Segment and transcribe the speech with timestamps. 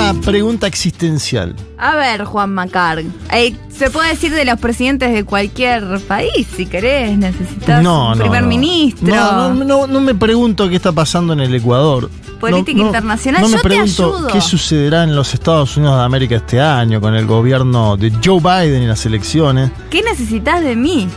[0.00, 1.54] una pregunta existencial.
[1.78, 3.02] A ver, Juan Macar.
[3.32, 7.16] eh, se puede decir de los presidentes de cualquier país, si querés.
[7.18, 8.24] Necesitas No, un no.
[8.24, 8.48] primer no.
[8.48, 9.14] ministro.
[9.54, 12.10] No, no, me pregunto qué está pasando en el Ecuador.
[12.40, 14.28] Política internacional, No me yo te pregunto ayudo.
[14.28, 18.40] qué sucederá en los Estados Unidos de América este año con el gobierno de Joe
[18.40, 19.70] Biden y las elecciones.
[19.90, 21.08] ¿Qué necesitas de mí?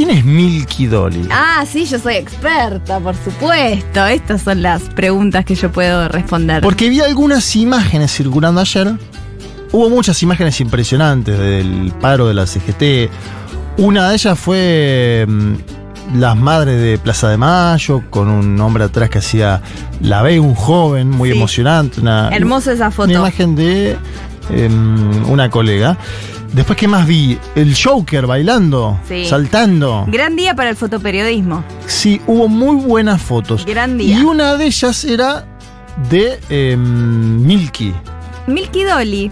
[0.00, 1.28] ¿Quién es Milky Dolly?
[1.30, 4.06] Ah, sí, yo soy experta, por supuesto.
[4.06, 6.62] Estas son las preguntas que yo puedo responder.
[6.62, 8.92] Porque vi algunas imágenes circulando ayer.
[9.72, 13.10] Hubo muchas imágenes impresionantes del paro de la CGT.
[13.76, 15.52] Una de ellas fue mm,
[16.18, 19.60] las madres de Plaza de Mayo, con un hombre atrás que hacía
[20.00, 21.36] la B, un joven muy Sí.
[21.36, 22.00] emocionante.
[22.00, 23.10] Una, Hermosa esa una foto.
[23.12, 23.98] imagen de
[24.48, 25.98] em, una colega.
[26.52, 27.38] Después, ¿qué más vi?
[27.54, 29.24] El Joker bailando, Sí.
[29.26, 30.04] saltando.
[30.08, 31.62] Gran día para el fotoperiodismo.
[31.86, 33.64] Sí, hubo muy buenas fotos.
[33.64, 34.18] Gran día.
[34.18, 35.46] Y una de ellas era
[36.10, 37.92] de em, Milky.
[38.46, 39.30] Milky Dolly.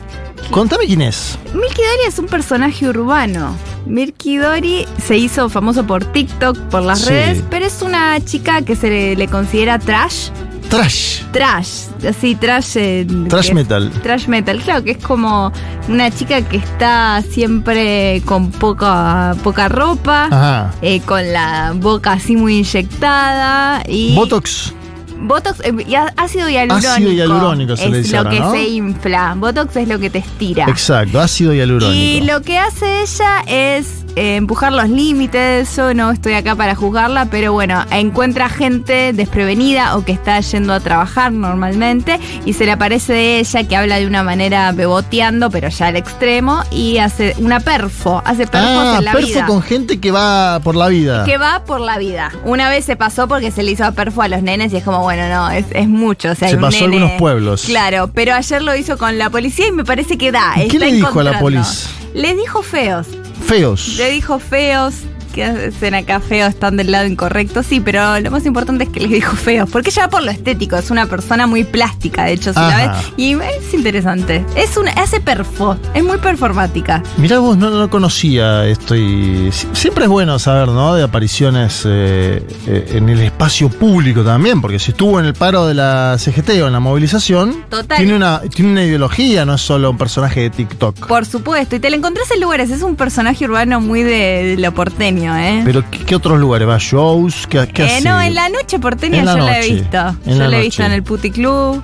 [0.52, 1.36] Contame quién es.
[1.52, 3.54] Milky Dory es un personaje urbano.
[3.84, 7.10] Milky Dory se hizo famoso por TikTok, por las Sí.
[7.10, 10.28] redes, pero es una chica que se le, le considera trash.
[10.68, 11.22] Trash.
[11.32, 11.68] Trash,
[12.08, 12.76] así, trash.
[12.76, 13.90] eh, Trash es- metal.
[14.02, 15.50] Trash metal, claro, que es como
[15.88, 20.74] una chica que está siempre con poca, poca ropa, Ajá.
[20.82, 24.14] eh, con la boca así muy inyectada y...
[24.14, 24.74] Botox.
[25.20, 26.90] Botox eh, y ácido hialurónico.
[26.92, 28.50] Ácido hialurónico se es le dice lo ahora, que ¿no?
[28.52, 29.34] se infla.
[29.36, 30.66] Botox es lo que te estira.
[30.68, 31.92] Exacto, ácido hialurónico.
[31.94, 35.76] Y lo que hace ella es eh, empujar los límites.
[35.76, 40.72] Yo no estoy acá para juzgarla, pero bueno, encuentra gente desprevenida o que está yendo
[40.72, 45.50] a trabajar normalmente y se le aparece de ella que habla de una manera beboteando,
[45.50, 49.46] pero ya al extremo, y hace una perfo, hace perfos ah, en la perfo vida.
[49.46, 51.24] con gente que va por la vida.
[51.24, 52.30] Que va por la vida.
[52.44, 54.84] Una vez se pasó porque se le hizo a perfo a los nenes y es
[54.84, 56.30] como, bueno, no, es, es mucho.
[56.30, 57.62] O sea, Se pasó nene- algunos pueblos.
[57.66, 60.52] Claro, pero ayer lo hizo con la policía y me parece que da.
[60.56, 61.90] ¿Y qué le dijo a la policía?
[62.14, 63.06] Le dijo feos.
[63.48, 63.96] Feos.
[63.96, 65.06] Le dijo feos.
[65.38, 66.50] Que hacen acá feos?
[66.50, 67.62] Están del lado incorrecto.
[67.62, 69.68] Sí, pero lo más importante es que les dijo feos.
[69.70, 70.76] Porque ella va por lo estético.
[70.76, 72.92] Es una persona muy plástica, de hecho, si la Ajá.
[72.98, 73.12] ves.
[73.16, 74.44] Y es interesante.
[74.56, 75.76] Es una, hace perfo.
[75.94, 77.02] Es muy performática.
[77.16, 80.94] Mirá vos, no, no conocía esto y si- siempre es bueno saber, ¿no?
[80.94, 85.66] De apariciones eh, eh, en el espacio público también, porque si estuvo en el paro
[85.66, 87.98] de la CGT o en la movilización, Total.
[87.98, 91.06] tiene una, tiene una ideología, no es solo un personaje de TikTok.
[91.06, 91.76] Por supuesto.
[91.76, 92.70] Y te la encontrás en lugares.
[92.70, 95.62] Es un personaje urbano muy de, de lo porteño, ¿eh?
[95.64, 96.78] Pero ¿qué, qué otros lugares va?
[96.78, 97.46] ¿Shows?
[97.46, 98.08] ¿Qué, qué Eh, hace?
[98.08, 99.98] no, en la noche porteña En la yo la he noche, visto.
[99.98, 100.86] en yo la la he visto noche.
[100.86, 101.82] en el Puti Club.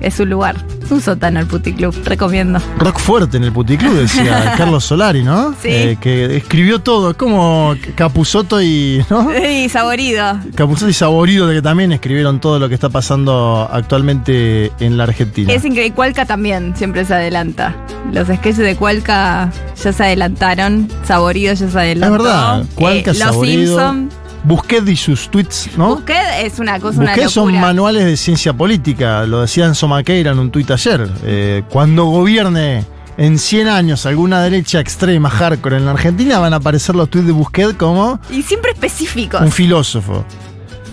[0.00, 0.56] Es un lugar.
[0.90, 1.94] Un sótano el Puti Club.
[2.04, 2.60] Recomiendo.
[2.78, 5.52] Rock fuerte en el puticlub, decía Carlos Solari, ¿no?
[5.62, 5.68] Sí.
[5.70, 9.04] Eh, que escribió todo, es como Capuzoto y.
[9.10, 9.30] ¿no?
[9.36, 10.38] Y saborido.
[10.54, 15.04] Capuzoto y Saborido, de que también escribieron todo lo que está pasando actualmente en la
[15.04, 15.52] Argentina.
[15.52, 15.94] Es increíble.
[15.94, 17.74] Cualca también siempre se adelanta.
[18.12, 19.50] Los sketches de Cualca
[19.82, 20.88] ya se adelantaron.
[21.04, 22.16] Saborido ya se adelantó.
[22.16, 23.78] Es verdad, Cualca, Eh, Los Saborido.
[23.78, 24.10] Simpson.
[24.44, 25.96] Busquet y sus tweets, ¿no?
[25.96, 27.60] Busquet es una cosa, una Busquet son locura.
[27.60, 31.08] manuales de ciencia política, lo decía Enzo Maqueira en un tuit ayer.
[31.24, 32.84] Eh, cuando gobierne
[33.16, 37.26] en 100 años alguna derecha extrema hardcore en la Argentina, van a aparecer los tuits
[37.26, 39.40] de Busquet como Y siempre específicos.
[39.42, 40.24] un filósofo.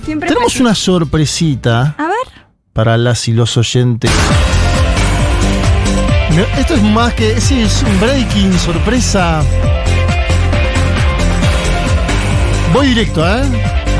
[0.05, 2.47] Siempre Tenemos una sorpresita A ver.
[2.73, 4.11] para las y los oyentes.
[6.57, 7.39] Esto es más que.
[7.41, 9.41] Sí, es un breaking, sorpresa.
[12.73, 13.41] Voy directo, ¿eh?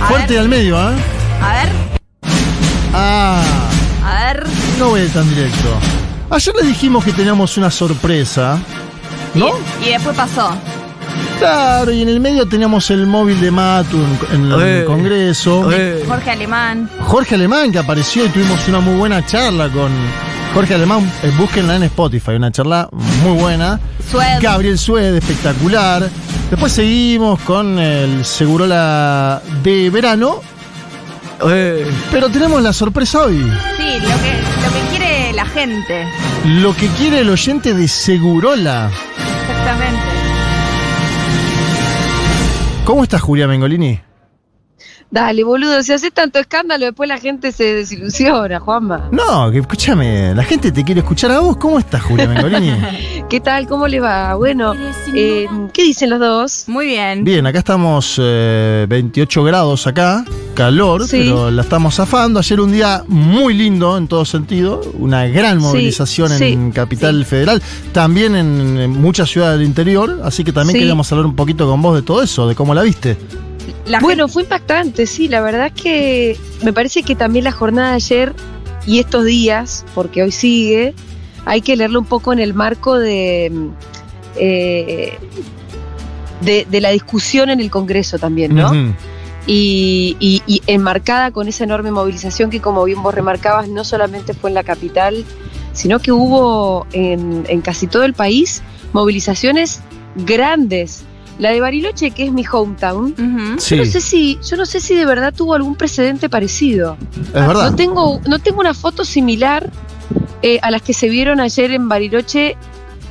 [0.02, 0.42] A Fuerte ver.
[0.42, 0.96] al medio, ¿eh?
[1.42, 1.70] A ver.
[2.94, 3.42] Ah,
[4.04, 4.44] A ver.
[4.80, 5.70] no voy tan directo.
[6.30, 8.60] Ayer les dijimos que teníamos una sorpresa,
[9.34, 9.50] ¿no?
[9.82, 10.52] Y, y después pasó.
[11.40, 13.98] Claro, y en el medio teníamos el móvil de Matu
[14.32, 14.84] en, en el Eh.
[14.86, 15.70] Congreso.
[16.08, 16.90] Jorge Alemán.
[17.02, 19.92] Jorge Alemán que apareció y tuvimos una muy buena charla con
[20.58, 21.08] Jorge Alemán.
[21.22, 23.80] Eh, búsquenla en Spotify, una charla muy buena.
[24.10, 24.42] Sued.
[24.42, 26.10] Gabriel Sued, espectacular.
[26.50, 30.42] Después seguimos con el Segurola de verano,
[31.48, 33.36] Eh, pero tenemos la sorpresa hoy.
[33.38, 34.34] Sí, lo que,
[34.64, 36.08] lo que quiere la gente.
[36.46, 38.90] Lo que quiere el oyente de Segurola.
[39.42, 40.02] Exactamente.
[42.84, 44.00] ¿Cómo estás, Julia Mengolini?
[45.10, 49.08] Dale, boludo, si haces tanto escándalo, después la gente se desilusiona, Juanma.
[49.14, 51.56] No, que escúchame, la gente te quiere escuchar a vos.
[51.56, 52.74] ¿Cómo estás, Julia Mengolini?
[53.30, 53.68] ¿Qué tal?
[53.68, 54.36] ¿Cómo le va?
[54.36, 54.74] Bueno,
[55.16, 56.66] eh, ¿qué dicen los dos?
[56.68, 57.24] Muy bien.
[57.24, 61.20] Bien, acá estamos eh, 28 grados acá, calor, Sí.
[61.24, 62.40] pero la estamos zafando.
[62.40, 67.62] Ayer un día muy lindo en todo sentido, una gran movilización sí, en Capital Federal,
[67.94, 70.80] también en, en muchas ciudades del interior, así que también Sí.
[70.80, 73.16] queríamos hablar un poquito con vos de todo eso, de cómo la viste.
[73.86, 77.90] La Bueno, fue impactante, sí, la verdad es que me parece que también la jornada
[77.92, 78.34] de ayer
[78.86, 80.94] y estos días, porque hoy sigue,
[81.46, 83.68] hay que leerlo un poco en el marco de, mm,
[84.38, 85.18] eh,
[86.42, 88.72] de, de la discusión en el Congreso también, ¿no?
[89.50, 94.34] Y, y- y enmarcada con esa enorme movilización que, como bien vos remarcabas, no solamente
[94.34, 95.24] fue en la capital,
[95.74, 98.62] sino que hubo en, en casi todo el país
[98.94, 99.80] movilizaciones
[100.16, 101.04] grandes.
[101.40, 103.14] La de Bariloche, que es mi hometown.
[103.60, 106.98] Sí, yo, no sé si, yo no sé si de verdad tuvo algún precedente parecido.
[107.16, 107.72] es verdad.
[107.72, 109.70] No tengo, no tengo una foto similar
[110.42, 112.58] eh, a las que se vieron ayer en Bariloche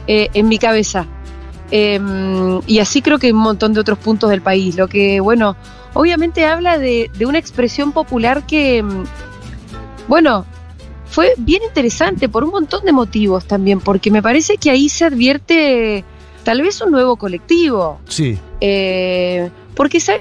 [0.07, 1.07] eh, en mi cabeza.
[1.71, 4.77] Em, y así creo que en un montón de otros puntos del país.
[4.77, 5.57] Lo que, bueno,
[5.95, 9.05] obviamente habla de, de una expresión popular que, em,
[10.09, 10.45] bueno,
[11.07, 15.05] fue bien interesante por un montón de motivos también, porque me parece que ahí se
[15.05, 16.05] advierte
[16.47, 17.99] tal vez un nuevo colectivo.
[18.07, 20.21] Sí, Eh, porque son,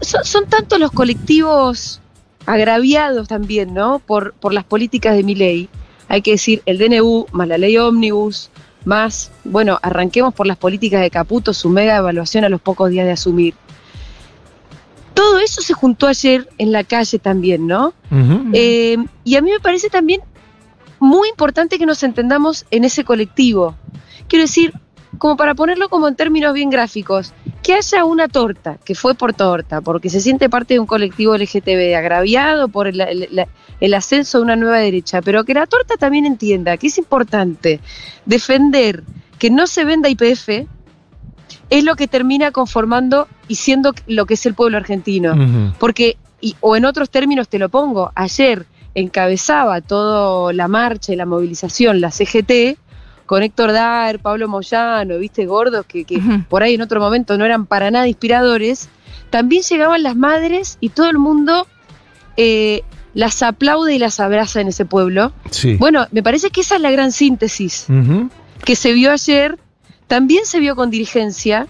[0.00, 2.00] son tantos los colectivos
[2.46, 4.00] agraviados también, ¿no?
[4.00, 5.68] Por, por las políticas de mi ley.
[6.08, 8.50] Hay que decir, el DNU, más la ley ómnibus,
[8.84, 13.06] más, bueno, arranquemos por las políticas de Caputo, su mega evaluación a los pocos días
[13.06, 13.54] de asumir.
[15.14, 17.94] Todo eso se juntó ayer en la calle también, ¿no?
[18.52, 20.22] Eh, y a mí me parece también
[20.98, 23.76] muy importante que nos entendamos en ese colectivo.
[24.26, 24.72] Quiero decir,
[25.18, 27.32] como para ponerlo como en términos bien gráficos,
[27.62, 31.34] que haya una torta, que fue por torta, porque se siente parte de un colectivo
[31.36, 33.48] LGTB agraviado por el, el- la-
[33.80, 37.80] el ascenso de una nueva derecha, pero que la torta también entienda que es importante
[38.26, 39.02] defender
[39.38, 40.66] que no se venda IPF,
[41.70, 45.34] es lo que termina conformando y siendo lo que es el pueblo argentino.
[45.78, 51.16] Porque, y- o en otros términos te lo pongo, ayer encabezaba toda la marcha y
[51.16, 52.76] la movilización la CGT
[53.32, 56.04] con Héctor Dar, Pablo Moyano, viste, gordos que,
[56.50, 58.90] por ahí en otro momento no eran para nada inspiradores,
[59.30, 61.66] también llegaban las madres y todo el mundo
[62.36, 62.82] eh,
[63.14, 65.32] las aplaude y las abraza en ese pueblo.
[65.50, 65.76] Sí.
[65.76, 67.86] Bueno, me parece que esa es la gran síntesis
[68.66, 69.58] que se vio ayer,
[70.08, 71.68] también se vio con dirigencia.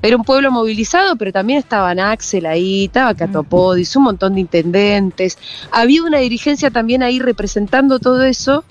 [0.00, 5.36] Era un pueblo movilizado, pero también estaban Axel ahí, estaba Catopodis, un montón de intendentes.
[5.70, 8.64] Había una dirigencia también ahí representando todo eso.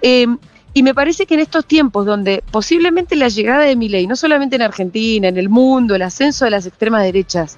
[0.00, 0.28] Eh,
[0.74, 4.56] y me parece que en estos tiempos donde posiblemente la llegada de Milei, no solamente
[4.56, 7.56] en Argentina, en el mundo, el ascenso de las extremas derechas,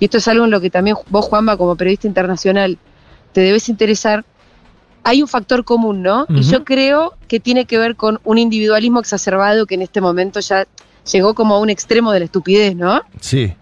[0.00, 2.76] y esto es algo en lo que también vos, Juanma, como periodista internacional,
[3.32, 4.24] te debes interesar,
[5.04, 6.26] hay un factor común, ¿no?
[6.28, 10.40] Y yo creo que tiene que ver con un individualismo exacerbado que en este momento
[10.40, 10.66] ya
[11.12, 13.00] llegó como a un extremo de la estupidez, ¿no?
[13.20, 13.52] Sí.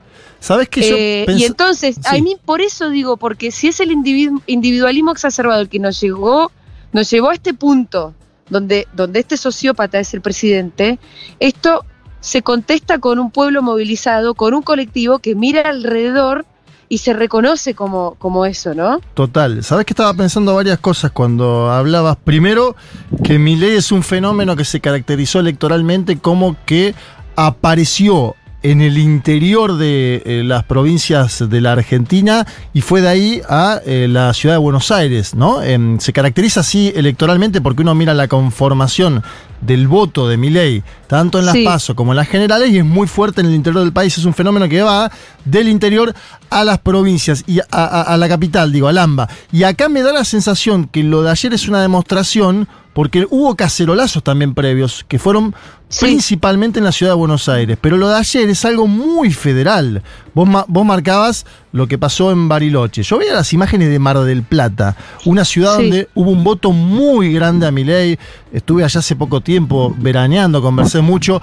[0.40, 0.80] ¿Sabes qué?
[0.88, 4.42] Yo Eh, pens- y entonces, a mí por eso digo, porque si es el individu-
[4.46, 6.50] individualismo exacerbado el que nos llegó,
[6.92, 8.14] nos llevó a este punto
[8.48, 10.98] donde, donde este sociópata es el presidente,
[11.40, 11.84] esto
[12.20, 16.46] se contesta con un pueblo movilizado, con un colectivo que mira alrededor
[16.88, 19.00] y se reconoce como, como eso, ¿no?
[19.14, 19.62] Total.
[19.62, 22.16] ¿Sabes que estaba pensando varias cosas cuando hablabas?
[22.16, 22.76] Primero,
[23.22, 26.94] que Milei es un fenómeno que se caracterizó electoralmente como que
[27.36, 33.42] apareció en el interior de eh, las provincias de la Argentina y fue de ahí
[33.48, 35.62] a eh, la ciudad de Buenos Aires, ¿no?
[35.62, 39.22] Em, se caracteriza así electoralmente porque uno mira la conformación
[39.60, 41.64] del voto de Milei, tanto en las Sí.
[41.64, 44.16] PASO como en las generales, y es muy fuerte en el interior del país.
[44.16, 45.10] Es un fenómeno que va
[45.44, 46.14] del interior
[46.50, 49.28] a las provincias y a, a- a la capital, digo, a Lamba.
[49.52, 53.56] Y acá me da la sensación que lo de ayer es una demostración, porque hubo
[53.56, 55.54] cacerolazos también previos, que fueron
[55.94, 56.06] Sí.
[56.06, 57.78] principalmente en la ciudad de Buenos Aires.
[57.80, 60.02] Pero lo de ayer es algo muy federal.
[60.34, 63.02] Vos, ma- vos marcabas lo que pasó en Bariloche.
[63.04, 65.82] Yo veía las imágenes de Mar del Plata, una ciudad Sí.
[65.82, 68.18] donde hubo un voto muy grande a Milei.
[68.52, 71.40] Estuve allá hace poco tiempo veraneando, conversé mucho.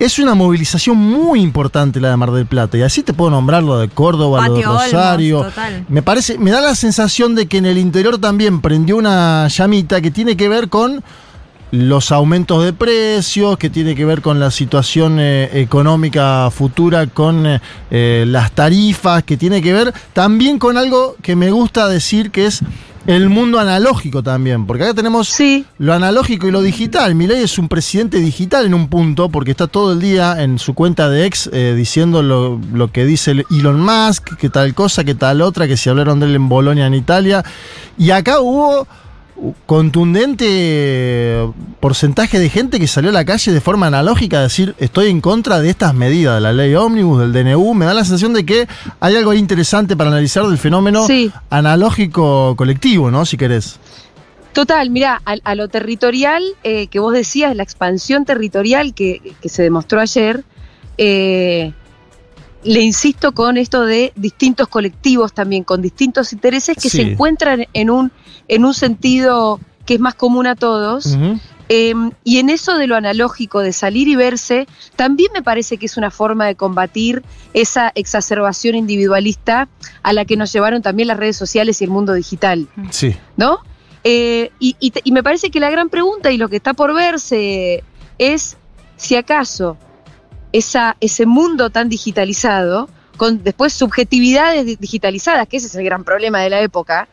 [0.00, 2.76] Es una movilización muy importante la de Mar del Plata.
[2.76, 5.46] Y así te puedo nombrar lo de Córdoba, lo de Olmos, Rosario.
[5.88, 10.00] Me parece, me da la sensación de que en el interior también prendió una llamita
[10.00, 11.02] que tiene que ver con
[11.74, 17.46] los aumentos de precios, que tiene que ver con la situación eh, económica futura, con
[17.46, 22.30] eh, eh, las tarifas, que tiene que ver también con algo que me gusta decir
[22.30, 22.62] que es
[23.06, 27.14] el mundo analógico también, porque acá tenemos Sí, lo analógico y lo digital.
[27.14, 30.74] Milei es un presidente digital en un punto, porque está todo el día en su
[30.74, 35.04] cuenta de ex eh, diciendo lo, lo que dice el Elon Musk, que tal cosa,
[35.04, 37.44] que tal otra, que se hablaron de él en Bolonia, en Italia.
[37.98, 38.86] Y acá hubo
[39.66, 41.48] contundente
[41.80, 45.20] porcentaje de gente que salió a la calle de forma analógica a decir estoy en
[45.20, 47.74] contra de estas medidas, de la ley ómnibus, del DNU.
[47.74, 48.66] Me da la sensación de que
[49.00, 51.30] hay algo interesante para analizar del fenómeno Sí.
[51.50, 53.24] analógico colectivo, ¿no?
[53.26, 53.78] Si querés.
[54.52, 59.48] Total, mira, a, a lo territorial eh, que vos decías, la expansión territorial que, que
[59.48, 60.44] se demostró ayer,
[60.96, 61.72] eh,
[62.64, 66.96] le insisto con esto de distintos colectivos también, con distintos intereses que Sí.
[66.98, 68.10] se encuentran en un,
[68.48, 71.16] en un sentido que es más común a todos.
[71.70, 71.94] Eh,
[72.24, 74.66] y en eso de lo analógico, de salir y verse,
[74.96, 77.22] también me parece que es una forma de combatir
[77.54, 79.68] esa exacerbación individualista
[80.02, 83.14] a la que nos llevaron también las redes sociales y el mundo digital, Sí.
[83.38, 83.58] ¿no?
[84.04, 86.74] Eh, y, y te- y me parece que la gran pregunta y lo que está
[86.74, 87.82] por verse
[88.18, 88.58] es
[88.96, 89.78] si acaso
[90.58, 96.04] esa, ese mundo tan digitalizado, con después subjetividades di- digitalizadas, que ese es el gran
[96.04, 97.08] problema de la época,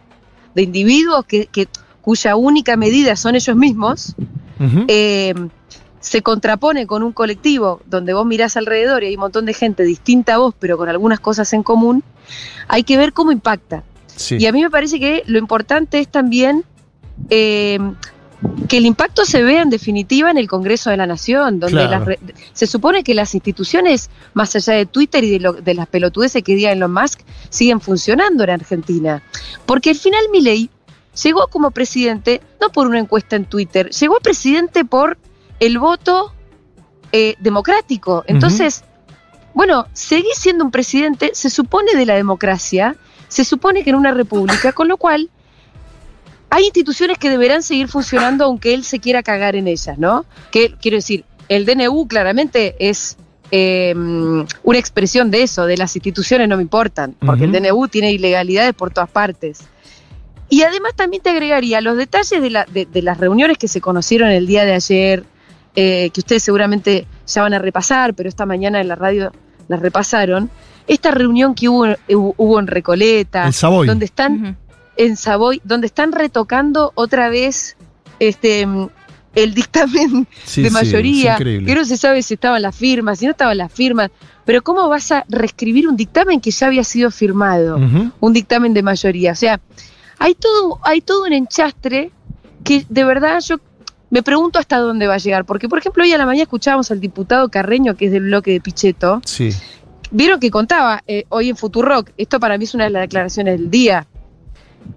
[0.56, 1.68] de individuos que, que-
[2.02, 4.16] cuya única medida son ellos mismos,
[4.88, 5.34] eh,
[6.00, 9.84] se contrapone con un colectivo donde vos mirás alrededor y hay un montón de gente
[9.84, 12.04] distinta a vos, pero con algunas cosas en común,
[12.68, 13.84] hay que ver cómo impacta.
[14.16, 14.38] Sí.
[14.40, 16.64] Y a mí me parece que lo importante es también
[17.30, 17.80] eh,
[18.68, 21.92] que el impacto se vea en definitiva en el Congreso de la Nación, donde Claro.
[21.92, 22.20] las re-
[22.54, 26.42] se supone que las instituciones, más allá de Twitter y de, lo- de las pelotudeces
[26.44, 29.22] que diga Elon Musk, siguen funcionando en Argentina.
[29.66, 30.70] Porque al final Milei
[31.24, 35.18] llegó como presidente, no por una encuesta en Twitter, llegó presidente por
[35.60, 36.34] el voto
[37.12, 38.24] eh, democrático.
[38.28, 38.84] Entonces,
[39.54, 42.96] bueno, seguís siendo un presidente, se supone de la democracia,
[43.28, 45.30] se supone que en una república, con lo cual
[46.52, 50.26] hay instituciones que deberán seguir funcionando aunque él se quiera cagar en ellas, ¿no?
[50.52, 53.18] Que quiero decir, el DNU claramente es
[53.52, 58.12] eh, una expresión de eso, de las instituciones no me importan, porque el DNU tiene
[58.14, 59.62] ilegalidades por todas partes.
[60.50, 63.80] Y además también te agregaría los detalles de, la- de- de las reuniones que se
[63.82, 65.24] conocieron el día de ayer,
[65.76, 69.32] eh, que ustedes seguramente ya van a repasar, pero esta mañana en la radio
[69.70, 70.50] las repasaron.
[70.88, 73.88] Esta reunión que hubo, en Recoleta, El Savoy.
[73.88, 74.58] donde están.
[75.02, 77.76] En Savoy, donde están retocando otra vez
[78.20, 78.68] este
[79.34, 83.32] el dictamen Sí, de mayoría, que no se sabe si estaban las firmas, si no
[83.32, 84.12] estaban las firmas,
[84.46, 87.80] pero ¿cómo vas a reescribir un dictamen que ya había sido firmado?
[88.20, 89.32] Un dictamen de mayoría.
[89.32, 89.60] O sea,
[90.20, 92.12] hay todo, hay todo un enchastre
[92.64, 93.58] que de verdad yo
[94.12, 95.46] me pregunto hasta dónde va a llegar.
[95.46, 98.52] Porque, por ejemplo, hoy a la mañana escuchábamos al diputado Carreño, que es del bloque
[98.52, 99.52] de Pichetto, Sí.
[100.14, 103.58] Vieron que contaba eh, hoy en Futurock, esto para mí es una de las declaraciones
[103.58, 104.06] del día,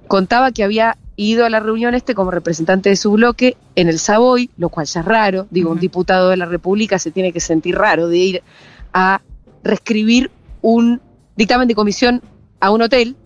[0.09, 3.99] contaba que había ido a la reunión este como representante de su bloque en el
[3.99, 7.41] Savoy, lo cual ya es raro, digo, un diputado de la República se tiene que
[7.41, 8.43] sentir raro de ir
[8.93, 9.21] a
[9.62, 10.31] reescribir
[10.62, 11.00] un
[11.37, 12.23] dictamen de comisión
[12.61, 13.17] a un hotel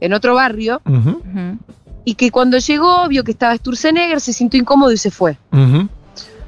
[0.00, 0.80] en otro barrio
[2.04, 5.36] y que cuando llegó vio que estaba Sturzenegger, se sintió incómodo y se fue.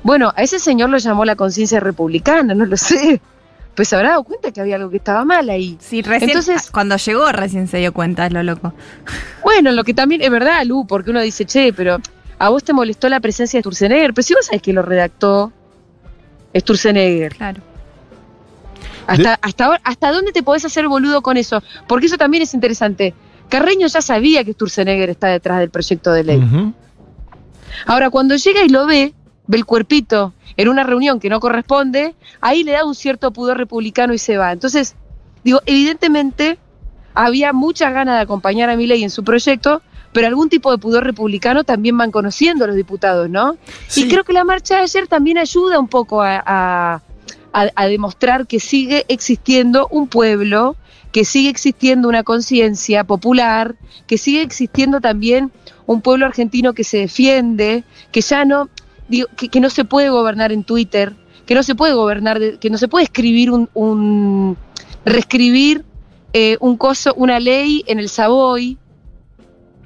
[0.03, 3.21] Bueno, a ese señor lo llamó la conciencia republicana, no lo sé.
[3.75, 5.79] Pues se habrá dado cuenta que había algo que estaba mal ahí.
[5.81, 8.75] Sí, recién, Entonces- cuando llegó recién se dio cuenta, es lo loco.
[9.43, 11.99] Bueno, lo que también es verdad, Lu, porque uno dice, che, pero
[12.39, 15.53] a vos te molestó la presencia de Sturzenegger, pero si vos sabés que lo redactó
[16.55, 17.35] Sturzenegger.
[17.35, 17.63] Claro.
[19.07, 21.63] ¿Hasta, hasta, ahora- ¿Hasta dónde te podés hacer boludo con eso?
[21.89, 23.15] Porque eso también es interesante.
[23.49, 26.75] Carreño ya sabía que Sturzenegger está detrás del proyecto de ley.
[27.87, 29.13] Ahora, cuando llega y lo ve,
[29.53, 33.59] ve el cuerpito en una reunión que no corresponde, ahí le da un cierto pudor
[33.59, 34.51] republicano y se va.
[34.51, 34.95] Entonces,
[35.45, 36.59] digo, evidentemente
[37.15, 39.83] había muchas ganas de acompañar a Milei en su proyecto,
[40.15, 43.57] pero algún tipo de pudor republicano también van conociendo los diputados, ¿no?
[43.89, 44.05] Sí.
[44.05, 47.03] Y creo que la marcha de ayer también ayuda un poco a, a-
[47.53, 50.77] a- a demostrar que sigue existiendo un pueblo,
[51.13, 53.75] que sigue existiendo una conciencia popular,
[54.07, 55.53] que sigue existiendo también
[55.85, 58.71] un pueblo argentino que se defiende, que ya no,
[59.13, 61.13] digo, que, no se puede gobernar en Twitter,
[61.47, 64.57] que no se puede gobernar, que no se puede escribir un, un-
[65.05, 65.85] reescribir
[66.33, 68.79] eh, un coso, una ley en el Savoy.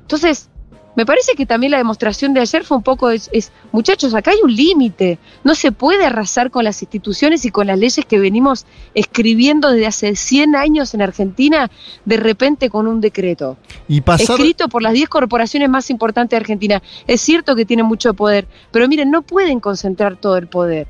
[0.02, 0.49] Entonces,
[0.97, 4.33] me parece que también la demostración de ayer fue un poco, es, es, muchachos, acá
[4.33, 8.19] hay un límite, no se puede arrasar con las instituciones y con las leyes que
[8.19, 11.71] venimos escribiendo desde hace 100 años en Argentina,
[12.05, 14.37] de repente con un decreto Y pasar.
[14.37, 16.83] escrito por las 10 corporaciones más importantes de Argentina.
[17.07, 20.88] Es cierto que tienen mucho poder, pero miren, no pueden concentrar todo el poder.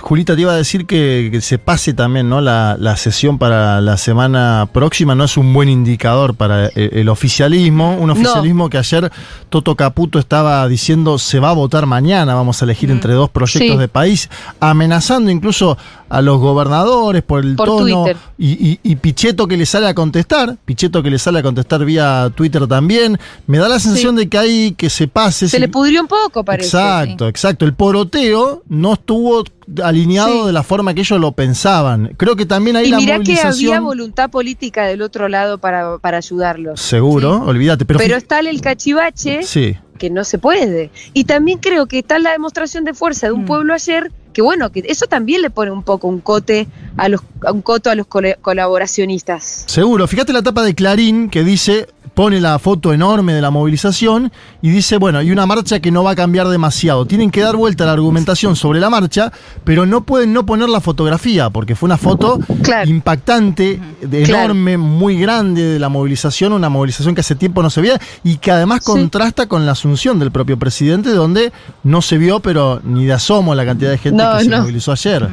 [0.00, 2.40] Julita, te iba a decir que, que se pase también, ¿no?
[2.40, 7.08] La, la sesión para la semana próxima no es un buen indicador para el, el
[7.08, 7.96] oficialismo.
[7.96, 9.12] Un oficialismo que ayer
[9.48, 12.92] Toto Caputo estaba diciendo se va a votar mañana, vamos a elegir Mm.
[12.92, 13.78] entre dos proyectos Sí.
[13.78, 15.78] de país, amenazando incluso
[16.12, 18.04] a los gobernadores por el Por tono.
[18.04, 18.16] Twitter.
[18.38, 21.84] Y, y- y Pichetto que le sale a contestar, Pichetto que le sale a contestar
[21.84, 23.18] vía Twitter también.
[23.46, 25.48] Me da la sensación de que hay que se pase.
[25.48, 26.66] Se si- le pudrió un poco, parece.
[26.76, 27.64] Exacto, exacto.
[27.64, 29.42] El poroteo no estuvo
[29.82, 30.46] alineado Sí.
[30.48, 32.14] de la forma que ellos lo pensaban.
[32.18, 35.98] Creo que también ahí Y la mirá que había voluntad política del otro lado para,
[35.98, 36.80] para ayudarlos.
[36.80, 37.84] Seguro, olvídate.
[37.86, 40.90] Pero, Pero está el cachivache sí, que no se puede.
[41.14, 43.46] Y también creo que está la demostración de fuerza de un Mm.
[43.46, 47.20] pueblo ayer, que bueno, que eso también le pone un poco un cote a los,
[47.52, 49.64] un coto a los colaboracionistas.
[49.66, 50.06] seguro.
[50.06, 54.70] Fíjate la tapa de Clarín que dice pone la foto enorme de la movilización y
[54.70, 57.06] dice, bueno, hay una marcha que no va a cambiar demasiado.
[57.06, 59.32] Tienen que dar vuelta la argumentación sobre la marcha,
[59.64, 62.90] pero no pueden no poner la fotografía, porque fue una foto Claro.
[62.90, 64.44] impactante, de- Claro.
[64.44, 68.36] enorme, muy grande de la movilización, una movilización que hace tiempo no se veía y
[68.36, 68.90] que además Sí.
[68.92, 71.52] contrasta con la asunción del propio presidente, donde
[71.82, 74.92] no se vio, pero ni de asomo la cantidad de gente No, que se movilizó
[74.92, 75.28] ayer.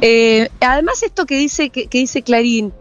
[0.00, 2.72] Eh, además, esto que dice, que, que dice Clarín,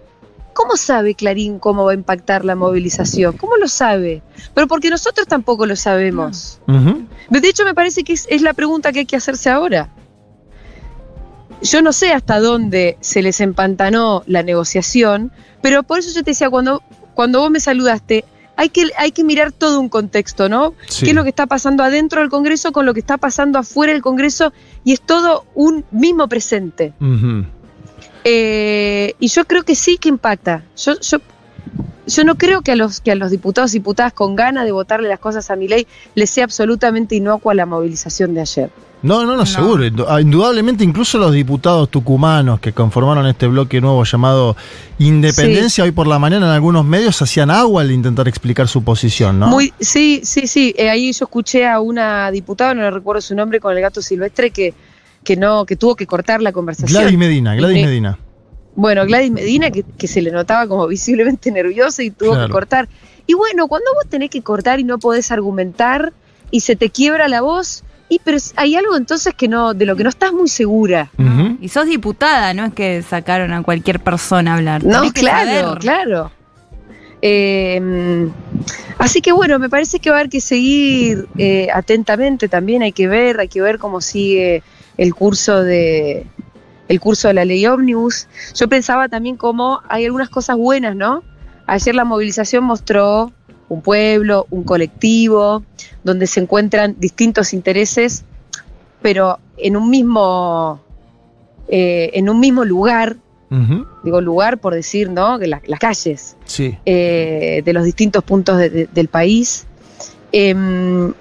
[0.56, 3.38] ¿cómo sabe Clarín cómo va a impactar la movilización?
[3.38, 4.24] ¿Cómo lo sabe?
[4.56, 6.60] Pero porque nosotros tampoco lo sabemos.
[7.30, 9.90] De hecho, me parece que es, es la pregunta que hay que hacerse ahora.
[11.62, 15.32] Yo no sé hasta dónde se les empantanó la negociación,
[15.62, 16.82] pero por eso yo te decía, cuando,
[17.14, 20.74] cuando vos me saludaste, hay que, hay que mirar todo un contexto, ¿no?
[20.88, 21.06] Sí.
[21.06, 23.94] ¿Qué es lo que está pasando adentro del Congreso con lo que está pasando afuera
[23.94, 24.54] del Congreso?
[24.84, 26.94] Y es todo un mismo presente.
[27.02, 27.46] Ujú.
[28.28, 30.64] Eh, y yo creo que sí que impacta.
[30.76, 31.20] Yo, yo,
[32.08, 34.72] yo no creo que a los que a los diputados y diputadas con ganas de
[34.72, 38.70] votarle las cosas a mi ley les sea absolutamente inocua la movilización de ayer.
[39.04, 39.46] No, no, no, No.
[39.46, 39.84] seguro.
[40.10, 44.56] Ah, Indudablemente, incluso los diputados tucumanos que conformaron este bloque nuevo llamado
[44.98, 49.38] Independencia, hoy por la mañana en algunos medios hacían agua al intentar explicar su posición,
[49.40, 49.48] ¿no?
[49.48, 50.74] Muy, sí, sí, sí.
[50.76, 54.02] Eh, ahí yo escuché a una diputada, no le recuerdo su nombre, con el gato
[54.02, 54.74] silvestre que,
[55.26, 57.02] que no, que tuvo que cortar la conversación.
[57.02, 58.18] Gladys Medina, Gladys Eh, Medina.
[58.78, 62.48] Bueno, Gladys Medina, que, que se le notaba como visiblemente nerviosa y tuvo Claro.
[62.48, 62.88] que cortar.
[63.28, 66.14] Y bueno, cuando vos tenés que cortar y no podés argumentar
[66.52, 69.96] y se te quiebra la voz, y pero hay algo entonces que no, de lo
[69.96, 71.10] que no estás muy segura.
[71.18, 71.58] Ujú.
[71.60, 74.84] Y sos diputada, no es que sacaron a cualquier persona a hablar.
[74.84, 76.32] No, claro, claro.
[77.22, 78.30] Eh,
[79.00, 82.92] así que bueno, me parece que va a haber que seguir eh, atentamente también, hay
[82.92, 84.62] que ver, hay que ver cómo sigue
[84.98, 86.26] el curso de
[86.88, 88.28] el curso de la ley ómnibus.
[88.54, 91.24] Yo pensaba también cómo hay algunas cosas buenas, ¿no?
[91.66, 93.32] Ayer la movilización mostró
[93.70, 95.64] un pueblo, un colectivo,
[96.04, 98.24] donde se encuentran distintos intereses,
[99.02, 100.80] pero en un mismo,
[101.68, 103.18] eh, en un mismo lugar,
[104.04, 105.40] digo lugar por decir, ¿no?
[105.40, 106.78] Que la- las calles Sí.
[106.86, 109.66] eh, de los distintos puntos de- de- del país.
[110.32, 111.14] Em,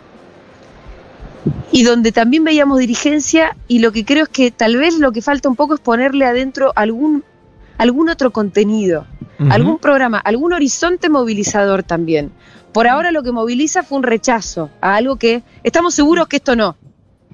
[1.73, 5.23] y donde también veíamos dirigencia y lo que creo es que tal vez lo que
[5.23, 7.25] falta un poco es ponerle adentro algún,
[7.79, 9.07] algún otro contenido,
[9.51, 12.31] algún programa, algún horizonte movilizador también.
[12.73, 16.57] Por ahora lo que moviliza fue un rechazo a algo que estamos seguros que esto
[16.57, 16.77] no.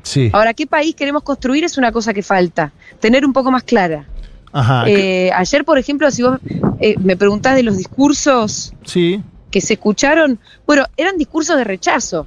[0.03, 0.31] Sí.
[0.33, 1.65] Ahora, ¿qué país queremos construir?
[1.65, 4.07] Es una cosa que falta, tener un poco más clara.
[4.53, 4.85] Ajá.
[4.89, 6.39] Eh, ayer, por ejemplo, si vos
[6.81, 12.27] eh, me preguntás de los discursos Sí, que se escucharon, bueno, eran discursos de rechazo,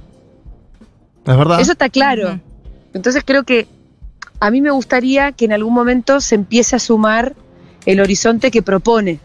[1.26, 1.60] es verdad.
[1.60, 2.38] eso está claro.
[2.92, 3.66] Entonces creo que
[4.40, 7.34] a mí me gustaría que en algún momento se empiece a sumar
[7.86, 9.18] el horizonte que propone.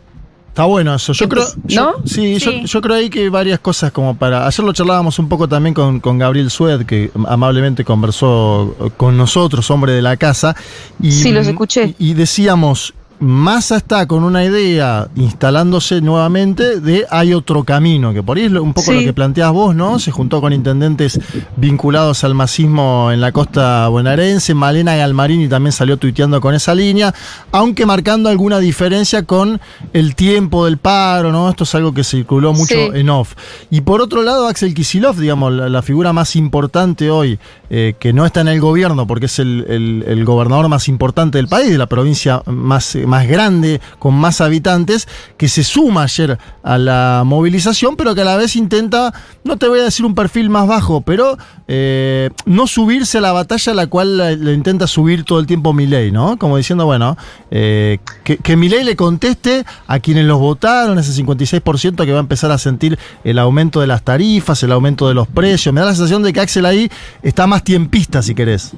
[0.50, 1.14] Está bueno eso.
[1.14, 1.46] Yo creo.
[1.66, 2.08] yo- ¿no?
[2.08, 4.48] sí, Yo, yo creo ahí que hay varias cosas como para.
[4.48, 9.70] Ayer lo charlábamos un poco también con, con Gabriel Sued, que amablemente conversó con nosotros,
[9.72, 10.56] hombre de la casa.
[11.02, 11.96] Y, Sí, los escuché.
[12.00, 12.94] Y, y decíamos.
[13.22, 18.52] Massa está con una idea instalándose nuevamente de hay otro camino, que por ahí es
[18.54, 18.94] un poco Sí.
[18.94, 20.00] lo que planteas vos, ¿no?
[20.00, 21.20] Se juntó con intendentes
[21.58, 27.14] vinculados al masismo en la costa bonaerense, Malena Galmarini también salió tuiteando con esa línea,
[27.52, 29.60] aunque marcando alguna diferencia con
[29.92, 31.50] el tiempo del paro, ¿no?
[31.50, 32.90] Esto es algo que circuló mucho Sí.
[32.94, 33.34] en off.
[33.70, 37.38] Y por otro lado, Axel Kisilov, digamos, la, la figura más importante hoy,
[37.70, 41.38] eh, que no está en el gobierno porque es el, el- el gobernador más importante
[41.38, 46.04] del país, de la provincia más, eh, más grande, con más habitantes, que se suma
[46.04, 50.06] ayer a la movilización, pero que a la vez intenta, no te voy a decir
[50.06, 54.54] un perfil más bajo, pero eh, no subirse a la batalla a la cual le
[54.54, 56.38] intenta subir todo el tiempo Milei, ¿no?
[56.38, 57.18] Como diciendo, bueno,
[57.52, 62.22] eh, que, que Milei le conteste a quienes los votaron, ese 56% que va a
[62.22, 65.74] empezar a sentir el aumento de las tarifas, el aumento de los precios.
[65.74, 66.90] Me da la sensación de que Axel ahí
[67.24, 68.72] está más tiempista, si querés.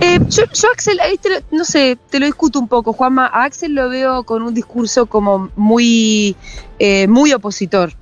[0.00, 3.26] Eh, yo, yo, Axel, ahí te lo- no sé, te lo discuto un poco, Juanma.
[3.32, 6.36] A Axel lo veo con un discurso como muy,
[6.78, 7.94] eh, muy opositor.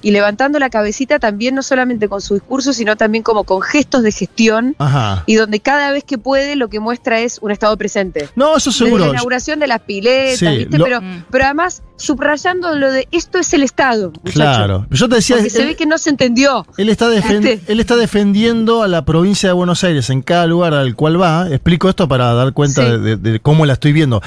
[0.00, 4.04] Y levantando la cabecita también, no solamente con su discurso, sino también como con gestos
[4.04, 4.76] de gestión.
[4.78, 5.24] Ajá.
[5.26, 8.28] Y donde cada vez que puede lo que muestra es un estado presente.
[8.36, 9.06] No, eso Desde seguro.
[9.06, 10.78] la inauguración de las piletas, Sí, ¿viste?
[10.78, 11.24] lo- Pero, Mm.
[11.32, 14.10] pero además subrayando lo de esto es el Estado.
[14.12, 14.32] muchacho.
[14.34, 14.86] Claro.
[14.90, 16.64] Yo te decía, Porque se ve que no se entendió.
[16.76, 17.60] Él está, defen- ¿Viste?
[17.72, 21.48] él está defendiendo a la provincia de Buenos Aires en cada lugar al cual va.
[21.50, 22.90] Explico esto para dar cuenta Sí.
[22.92, 24.22] de, de- de cómo la estoy viendo.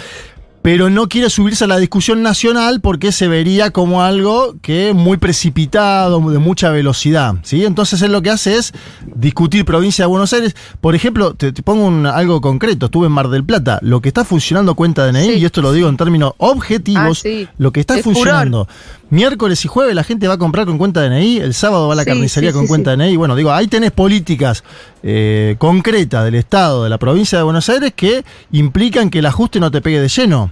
[0.63, 4.95] Pero no quiere subirse a la discusión nacional porque se vería como algo que es
[4.95, 7.35] muy precipitado, de mucha velocidad.
[7.41, 7.65] ¿sí?
[7.65, 8.71] Entonces él lo que hace es
[9.15, 10.55] discutir provincia de Buenos Aires.
[10.79, 12.85] Por ejemplo, te, te pongo un- algo concreto.
[12.85, 13.79] Estuve en Mar del Plata.
[13.81, 15.39] Lo que está funcionando cuenta DNI, Sí.
[15.39, 17.47] y esto lo digo en términos objetivos, Ah, sí.
[17.57, 18.67] lo que está Es funcionando
[19.11, 21.97] miércoles y jueves la gente va a comprar con cuenta DNI, el sábado va a
[21.97, 23.15] la Sí, carnicería sí, con sí, cuenta DNI.
[23.17, 24.63] Bueno, digo, ahí tenés políticas
[25.03, 29.59] eh, concretas del Estado, de la provincia de Buenos Aires, que implican que el ajuste
[29.59, 30.51] no te pegue de lleno.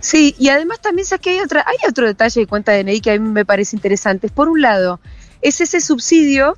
[0.00, 3.12] Sí, y además también sabes que hay otra, hay otro detalle de cuenta DNI que
[3.12, 4.28] a mí me parece interesante.
[4.28, 4.98] Por un lado,
[5.42, 6.56] es ese subsidio,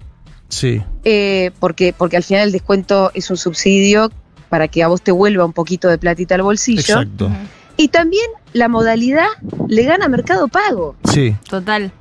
[0.48, 0.80] Sí.
[1.04, 4.10] eh, porque, porque al final el descuento es un subsidio
[4.48, 6.80] para que a vos te vuelva un poquito de platita al bolsillo.
[6.80, 7.30] Exacto.
[7.76, 9.26] Y también la modalidad
[9.68, 11.34] le gana Mercado Pago, Sí.
[11.50, 11.92] Total.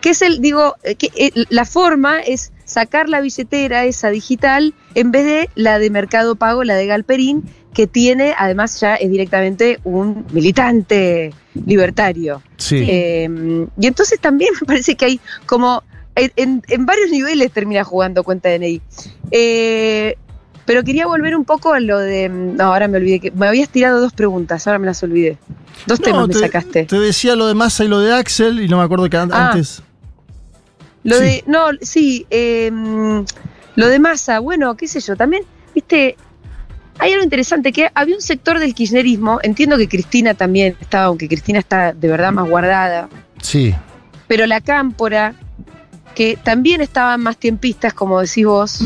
[0.00, 4.74] que es el, digo, eh, que eh, la forma es sacar la billetera esa digital
[4.94, 9.08] en vez de la de Mercado Pago, la de Galperín, que tiene, además ya es
[9.10, 11.32] directamente un militante
[11.66, 12.42] libertario.
[12.56, 12.84] Sí.
[12.88, 15.82] Eh, y entonces también me parece que hay como
[16.16, 18.80] en, en- en varios niveles termina jugando cuenta DNI.
[19.30, 20.16] Eh,
[20.64, 22.28] pero quería volver un poco a lo de.
[22.28, 23.30] No, ahora me olvidé que.
[23.32, 25.36] Me habías tirado dos preguntas, ahora me las olvidé.
[25.86, 26.84] Dos No, temas me te, sacaste.
[26.84, 29.30] te decía lo de Massa y lo de Axel, y no me acuerdo que an-
[29.32, 29.50] Ah.
[29.50, 29.82] antes.
[31.02, 31.22] Lo sí.
[31.24, 31.44] de.
[31.46, 32.26] No, sí.
[32.30, 32.70] eh,
[33.76, 36.16] lo de masa, bueno, qué sé yo, también, viste.
[36.98, 41.28] Hay algo interesante, que había un sector del kirchnerismo, entiendo que Cristina también estaba, aunque
[41.28, 43.08] Cristina está de verdad más guardada,
[43.40, 43.74] Sí.
[44.28, 45.34] pero la cámpora,
[46.14, 48.82] que también estaban más tiempistas, como decís vos,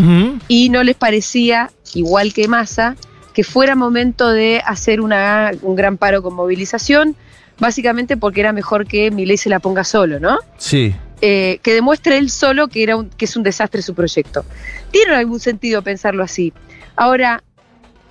[0.47, 2.95] y no les parecía, igual que Massa,
[3.35, 7.15] que fuera momento de hacer una, un gran paro con movilización,
[7.59, 10.39] básicamente porque era mejor que Milei se la ponga solo, ¿no?
[10.57, 10.95] Sí.
[11.21, 14.45] Eh, que demuestre él solo que, era un- que es un desastre su proyecto.
[14.91, 16.53] Tiene algún sentido pensarlo así.
[16.97, 17.43] Ahora,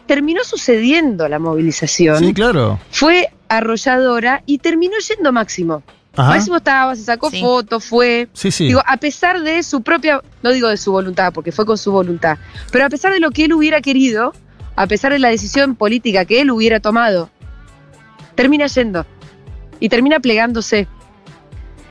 [0.07, 2.79] terminó sucediendo la movilización, Sí, claro.
[2.91, 5.83] fue arrolladora y terminó yendo Máximo.
[6.15, 6.29] Ajá.
[6.29, 7.41] Máximo estaba, se sacó Sí.
[7.41, 8.65] fotos, fue, Sí, sí.
[8.67, 11.91] Digo, a pesar de su propia, no digo de su voluntad, porque fue con su
[11.91, 12.37] voluntad,
[12.71, 14.33] pero a pesar de lo que él hubiera querido,
[14.75, 17.29] a pesar de la decisión política que él hubiera tomado,
[18.35, 19.05] termina yendo
[19.79, 20.87] y termina plegándose.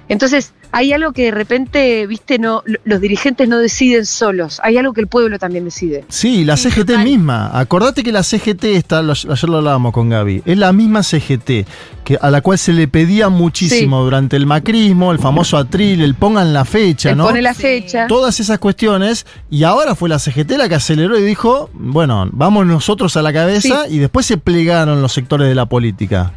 [0.09, 4.79] Entonces, hay algo que de repente, viste, no, lo- los dirigentes no deciden solos, hay
[4.79, 6.05] algo que el pueblo también decide.
[6.09, 7.05] Sí, la Sí, CGT total.
[7.05, 7.51] misma.
[7.59, 11.67] Acordate que la CGT está, lo- ayer lo hablábamos con Gaby, es la misma CGT
[12.05, 16.15] que, a la cual se le pedía muchísimo durante el macrismo, el famoso atril, el
[16.15, 17.27] pongan la fecha, ¿no?
[17.27, 17.63] pone la Sí.
[17.63, 18.07] fecha.
[18.09, 22.67] Todas esas cuestiones, y ahora fue la CGT la que aceleró y dijo, bueno, vamos
[22.67, 26.33] nosotros a la cabeza, y después se plegaron los sectores de la política.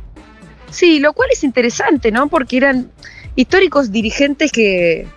[0.69, 2.27] Sí, lo cual es interesante, ¿no?
[2.27, 2.91] Porque eran
[3.35, 5.07] históricos dirigentes que,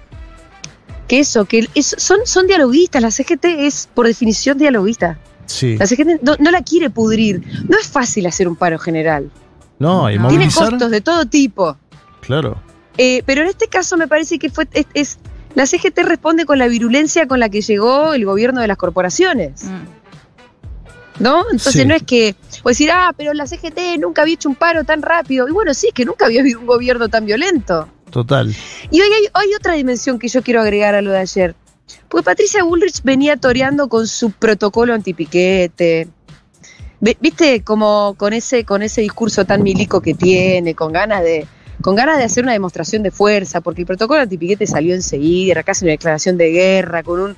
[1.07, 3.03] que eso, que es- son, son dialoguistas.
[3.03, 5.19] La CGT es, por definición, dialoguista.
[5.47, 5.77] Sí.
[5.79, 7.43] La CGT no, no la quiere pudrir.
[7.69, 9.31] No es fácil hacer un paro general.
[9.79, 10.29] No, y No.
[10.29, 11.77] Tiene costos de todo tipo.
[12.21, 12.61] Claro.
[12.97, 15.19] Eh, pero en este caso me parece que fue es, es-
[15.55, 19.65] la CGT responde con la virulencia con la que llegó el gobierno de las corporaciones.
[19.65, 19.99] Mm.
[21.23, 21.41] ¿No?
[21.51, 21.85] Entonces Sí.
[21.85, 25.03] no es que, o decir, ah, pero la CGT nunca había hecho un paro tan
[25.03, 25.49] rápido.
[25.49, 27.89] Y bueno, sí, es que nunca había habido un gobierno tan violento.
[28.11, 28.55] Total.
[28.91, 31.55] Y hoy hay, hay otra dimensión que yo quiero agregar a lo de ayer.
[32.09, 36.09] Porque Patricia Bullrich venía toreando con su protocolo antipiquete.
[37.01, 37.63] ¿Viste?
[37.63, 41.47] Como con ese, con ese discurso tan milico que tiene, con ganas de,
[41.81, 45.85] con ganas de hacer una demostración de fuerza, porque el protocolo antipiquete salió enseguida, casi
[45.85, 47.37] una declaración de guerra, con un,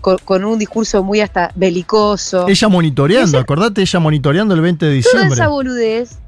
[0.00, 2.48] con, con un discurso muy hasta belicoso.
[2.48, 5.34] Ella monitoreando, acordate, ella monitoreando el 20 de Toda diciembre.
[5.34, 6.18] esa boludez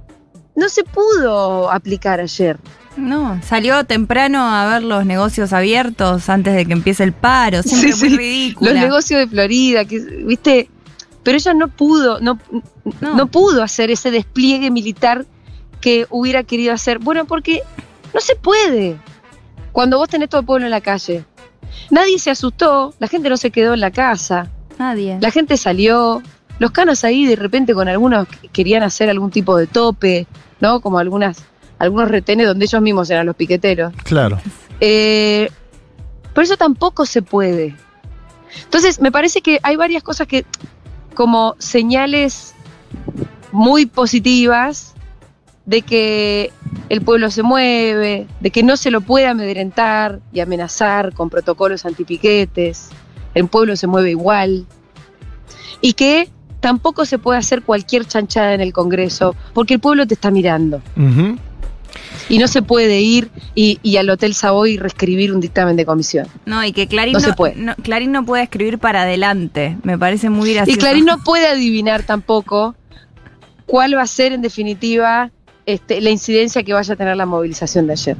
[0.57, 2.59] no se pudo aplicar ayer.
[2.97, 7.63] No, salió temprano a ver los negocios abiertos antes de que empiece el paro.
[7.63, 8.17] Siempre Sí, muy sí.
[8.17, 8.73] ridícula.
[8.73, 10.71] los negocios de Florida, que viste,
[11.25, 12.39] pero ella no pudo, no,
[13.01, 13.17] no.
[13.17, 13.27] No.
[13.27, 15.27] pudo hacer ese despliegue militar
[15.81, 16.99] que hubiera querido hacer.
[17.01, 17.63] Bueno, porque
[18.15, 18.97] no se puede.
[19.73, 21.25] Cuando vos tenés todo el pueblo en la calle.
[21.91, 25.19] Nadie se asustó, la gente no se quedó en la casa, Nadie.
[25.21, 26.23] la gente salió,
[26.59, 30.27] los canos ahí de repente con algunos que querían hacer algún tipo de tope,
[30.61, 30.81] ¿no?
[30.81, 31.45] Como algunas,
[31.79, 33.93] algunos retenes donde ellos mismos eran los piqueteros.
[34.05, 34.39] Claro.
[34.81, 35.51] Eh,
[36.33, 37.75] pero eso tampoco se puede.
[38.65, 40.45] Entonces, me parece que hay varias cosas que,
[41.15, 42.55] como señales
[43.53, 44.95] muy positivas
[45.67, 46.53] de que
[46.89, 51.87] el pueblo se mueve, de que no se lo puede amedrentar y amenazar con protocolos
[51.87, 52.91] antipiquetes,
[53.35, 54.67] el pueblo se mueve igual,
[55.81, 56.29] y que
[56.65, 60.81] tampoco se puede hacer cualquier chanchada en el Congreso, porque el pueblo te está mirando.
[62.31, 66.27] Y no se puede ir y, y al Hotel Savoy reescribir un dictamen de comisión.
[66.47, 67.57] No, y que Clarín No no, se puede.
[67.57, 69.77] no- Clarín no puede escribir para adelante.
[69.83, 70.79] Me parece muy gracioso.
[70.79, 72.75] Y Clarín no puede adivinar tampoco
[73.67, 75.31] cuál va a ser en definitiva
[75.67, 78.17] este, la incidencia que vaya a tener la movilización de ayer.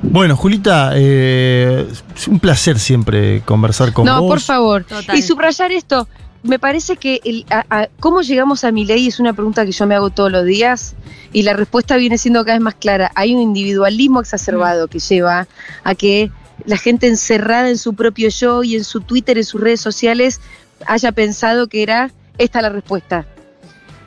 [0.00, 4.30] Bueno, Julita, eh, es un placer siempre conversar con no, vos.
[4.30, 4.84] por favor.
[4.84, 5.14] Total.
[5.18, 6.08] Y subrayar esto,
[6.42, 9.72] me parece que el, a- a- cómo llegamos a mi ley es una pregunta que
[9.72, 10.94] yo me hago todos los días
[11.32, 13.10] y la respuesta viene siendo cada vez más clara.
[13.14, 15.48] Hay un individualismo exacerbado que lleva
[15.84, 16.30] a que
[16.64, 20.40] la gente encerrada en su propio yo y en su Twitter, en sus redes sociales,
[20.86, 23.26] haya pensado que era esta la respuesta.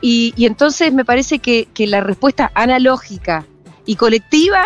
[0.02, 3.46] Y, y entonces me parece que, que la respuesta analógica
[3.86, 4.64] y colectiva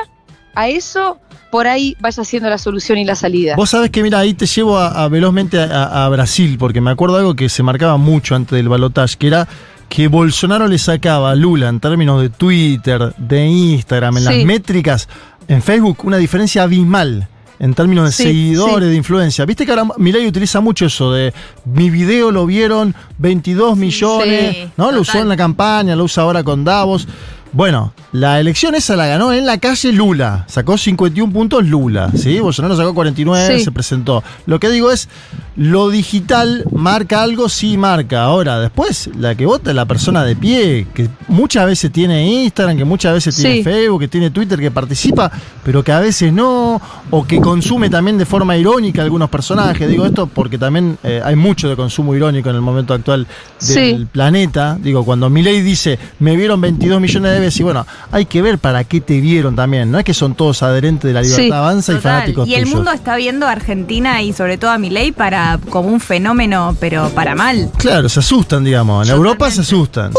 [0.56, 1.18] a eso,
[1.52, 3.56] por ahí vaya siendo la solución y la salida.
[3.56, 7.18] Vos sabés que, mira, ahí te llevo a, a velozmente a, Brasil, porque me acuerdo
[7.18, 9.48] algo que se marcaba mucho antes del balotaje, que era
[9.90, 14.30] que Bolsonaro le sacaba a Lula en términos de Twitter, de Instagram, en Sí.
[14.38, 15.08] las métricas,
[15.48, 17.28] en Facebook, una diferencia abismal.
[17.60, 18.92] En términos de Sí, seguidores, sí.
[18.92, 19.46] de influencia.
[19.46, 24.70] Viste que ahora Milei utiliza mucho eso de mi video lo vieron 22 millones, sí,
[24.76, 24.92] ¿no?
[24.92, 27.08] Lo usó en la campaña, lo usa ahora con Davos.
[27.54, 30.44] Bueno, la elección esa la ganó en la calle Lula.
[30.48, 32.40] Sacó 51 puntos Lula, ¿sí?
[32.40, 33.64] Bolsonaro sacó 49, Sí.
[33.66, 34.24] se presentó.
[34.48, 35.08] Lo que digo es,
[35.56, 38.24] lo digital marca algo, sí marca.
[38.24, 42.76] Ahora, después, la que vota es la persona de pie, que muchas veces tiene Instagram,
[42.76, 43.64] que muchas veces tiene Sí.
[43.64, 45.32] Facebook, que tiene Twitter, que participa,
[45.64, 49.88] pero que a veces no, o que consume también de forma irónica algunos personajes.
[49.88, 53.28] Digo esto porque también eh, hay mucho de consumo irónico en el momento actual
[53.60, 54.08] del Sí.
[54.12, 54.76] planeta.
[54.82, 58.84] Digo, cuando Milei dice, me vieron 22 millones de y bueno, hay que ver para
[58.84, 59.92] qué te vieron también.
[59.92, 62.64] No es que son todos adherentes de la libertad Sí, avanza y fanáticos Y el
[62.64, 62.76] tuyos.
[62.76, 67.10] mundo está viendo a Argentina y sobre todo a Milei para como un fenómeno, pero
[67.10, 67.70] para mal.
[67.78, 69.08] Claro, se asustan, digamos.
[69.10, 70.12] En Europa se asustan.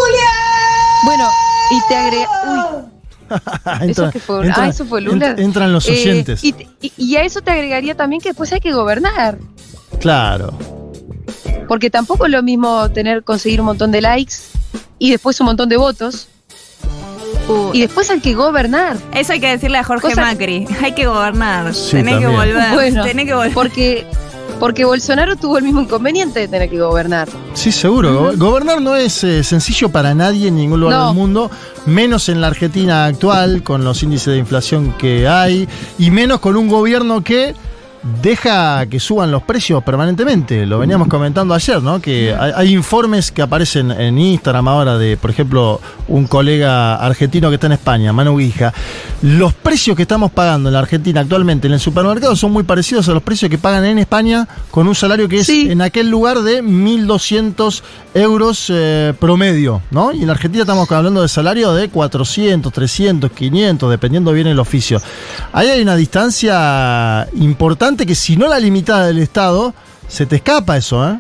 [1.05, 1.25] Bueno,
[1.71, 2.29] y te agrega.
[2.47, 4.51] Uy, ¿Eso qué fue?
[4.55, 5.35] Ah, eso fue Lula.
[5.35, 6.45] ent- entran los Eh, oyentes.
[6.45, 9.39] y, te- y- y a eso te agregaría también que después hay que gobernar.
[10.01, 10.53] Claro.
[11.69, 14.35] Porque tampoco es lo mismo tener, conseguir un montón de likes
[14.99, 16.29] y después un montón de votos.
[17.73, 18.97] Y después hay que gobernar.
[19.13, 20.67] Eso hay que decirle a Jorge Cosa- Macri.
[20.83, 21.75] Hay que gobernar.
[21.75, 22.73] Sí, tenés que volver.
[22.75, 23.53] Bueno, tenés que volver.
[23.53, 24.07] Porque,
[24.61, 27.29] porque Bolsonaro tuvo el mismo inconveniente de tener que gobernar.
[27.55, 28.15] Sí, seguro.
[28.15, 31.07] Go- Gobernar no es eh, sencillo para nadie en ningún lugar No.
[31.09, 31.51] del mundo,
[31.87, 36.57] menos en la Argentina actual, con los índices de inflación que hay, y menos con
[36.57, 37.55] un gobierno que
[38.23, 40.67] deja que suban los precios permanentemente.
[40.67, 42.01] Lo veníamos comentando ayer, ¿no?
[42.01, 47.49] Que hay, hay informes que aparecen en Instagram ahora de, por ejemplo, un colega argentino
[47.49, 48.73] que está en España, Manu Guija.
[49.23, 53.09] Los precios que estamos pagando en la Argentina actualmente en el supermercado son muy parecidos
[53.09, 55.71] a los precios que pagan en España con un salario que es Sí.
[55.71, 57.83] en aquel lugar de 1.200
[58.15, 60.13] euros eh, promedio, ¿no?
[60.13, 64.59] Y en la Argentina estamos hablando de salario de 400, 300, 500, dependiendo bien el
[64.59, 65.01] oficio.
[65.53, 69.75] Ahí hay una distancia importante que si no la limitada del Estado,
[70.09, 71.19] se te escapa eso, ¿eh?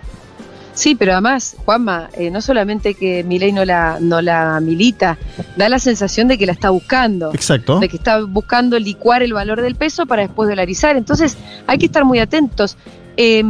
[0.75, 5.17] Sí, pero además, Juanma, eh, no solamente que Milei no la, no la milita,
[5.57, 7.33] da la sensación de que la está buscando.
[7.33, 7.79] Exacto.
[7.79, 10.97] de que está buscando licuar el valor del peso para después dolarizar.
[10.97, 11.37] Entonces
[11.69, 12.77] hay que estar muy atentos.
[13.17, 13.45] Eh,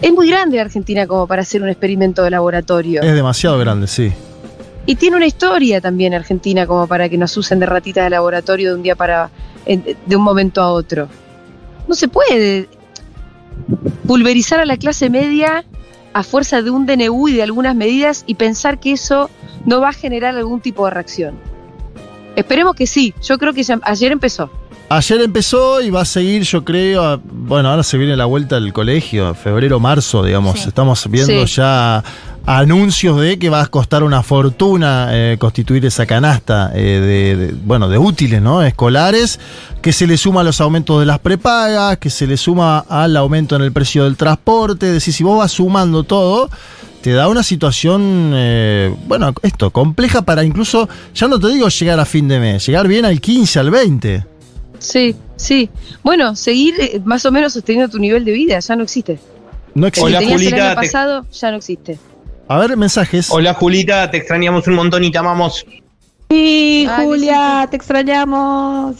[0.00, 3.02] es muy grande Argentina como para hacer un experimento de laboratorio.
[3.02, 4.10] Es demasiado grande, sí.
[4.86, 8.70] Y tiene una historia también Argentina como para que nos usen de ratitas de laboratorio
[8.70, 9.30] de un día para,
[9.66, 11.08] de un momento a otro.
[11.88, 12.68] No se puede
[14.06, 15.64] pulverizar a la clase media
[16.12, 19.30] a fuerza de un DNU y de algunas medidas y pensar que eso
[19.66, 21.34] no va a generar algún tipo de reacción.
[22.36, 23.14] Esperemos que sí.
[23.22, 24.50] Yo creo que ya- ayer empezó.
[24.90, 27.02] Ayer empezó y va a seguir, yo creo.
[27.02, 30.60] a- bueno, ahora se viene la vuelta al colegio, febrero, marzo, digamos.
[30.60, 30.68] Sí.
[30.68, 31.54] Estamos viendo Sí.
[31.56, 32.04] ya
[32.46, 37.52] anuncios de que va a costar una fortuna eh, constituir esa canasta eh, de, de-
[37.64, 38.62] bueno, de útiles, ¿no?
[38.62, 39.40] Escolares,
[39.80, 43.16] que se le suma a los aumentos de las prepagas, que se le suma al
[43.16, 44.86] aumento en el precio del transporte.
[44.88, 46.50] Es decir, si vos vas sumando todo,
[47.00, 51.98] te da una situación, eh, bueno, esto, compleja para incluso, ya no te digo llegar
[51.98, 54.26] a fin de mes, llegar bien al 15, al 20.
[54.78, 55.70] Sí, sí.
[56.02, 59.18] Bueno, seguir eh, más o menos sosteniendo tu nivel de vida ya no existe.
[59.74, 60.06] No existe.
[60.08, 61.98] Hola, que tenías el Julita, año te- pasado ya no existe.
[62.48, 63.30] A ver, mensajes.
[63.30, 65.64] Hola Julita, te extrañamos un montón y te amamos.
[66.30, 68.96] Sí, Ay, Julia, te extrañamos.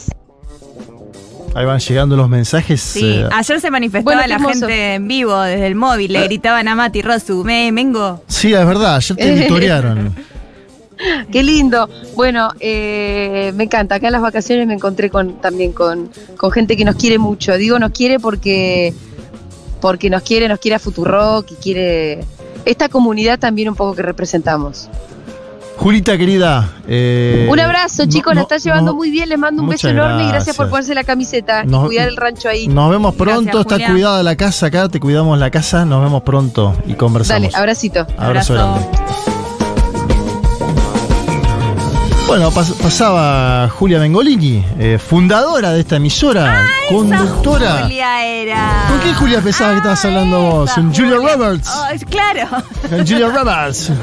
[1.55, 2.81] Ahí van llegando los mensajes.
[2.81, 4.53] Sí, eh, ayer se manifestaba Bueno, qué la hermoso.
[4.67, 8.25] gente en vivo desde el móvil, le gritaban a Mati Rosu, me, mengo.
[8.27, 10.15] sí, es verdad, ayer te editorearon.
[11.33, 11.89] Qué lindo.
[12.17, 13.97] Bueno, eh, me encanta.
[13.97, 17.57] Acá en las vacaciones me encontré con, también con, con gente que nos quiere mucho.
[17.57, 18.95] Digo nos quiere porque,
[19.81, 22.25] porque nos quiere, nos quiere a Futurock y quiere
[22.65, 24.89] esta comunidad también un poco que representamos.
[25.77, 26.73] Julita, querida.
[26.87, 29.29] eh, un abrazo, no- chicos, la está llevando no- muy bien.
[29.29, 30.71] Les mando un beso enorme y gracias por gracias.
[30.71, 32.69] ponerse la camiseta Nos- y cuidar el rancho ahí.
[32.69, 33.91] Nos vemos pronto, Gracias, está Julia.
[33.91, 37.43] cuidada la casa acá, te cuidamos la casa, nos vemos pronto y conversamos.
[37.43, 38.07] Dale, abracito.
[38.17, 38.55] Abrazo Abrazo.
[38.55, 39.34] grande.
[42.27, 47.67] Bueno, pas- pasaba Julia Mengolini, eh, fundadora de esta emisora, conductora.
[47.77, 48.85] Esa Julia era.
[48.89, 50.71] ¿Con qué Julia pensaba que estabas hablando vos?
[50.73, 51.17] ¿Con Julia.
[51.17, 51.71] Roberts?
[51.73, 52.49] Oh, claro.
[52.89, 53.91] Con Julia Roberts.